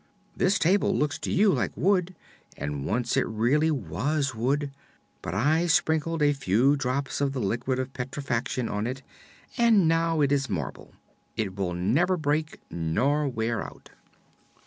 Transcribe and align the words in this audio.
This 0.35 0.57
table 0.57 0.97
looks 0.97 1.19
to 1.19 1.31
you 1.31 1.53
like 1.53 1.77
wood, 1.77 2.15
and 2.57 2.87
once 2.87 3.15
it 3.15 3.27
really 3.27 3.69
was 3.69 4.33
wood; 4.33 4.71
but 5.21 5.35
I 5.35 5.67
sprinkled 5.67 6.23
a 6.23 6.33
few 6.33 6.75
drops 6.75 7.21
of 7.21 7.33
the 7.33 7.39
Liquid 7.39 7.77
of 7.77 7.93
Petrifaction 7.93 8.67
on 8.67 8.87
it 8.87 9.03
and 9.59 9.87
now 9.87 10.21
it 10.21 10.31
is 10.31 10.49
marble. 10.49 10.95
It 11.37 11.55
will 11.55 11.75
never 11.75 12.17
break 12.17 12.59
nor 12.71 13.27
wear 13.27 13.61
out." 13.61 13.91